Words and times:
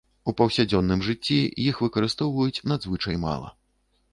У 0.31 0.33
паўсядзённым 0.37 1.03
жыцці 1.07 1.37
іх 1.67 1.83
выкарыстоўваюць 1.85 2.63
надзвычай 2.73 3.15
мала. 3.29 3.57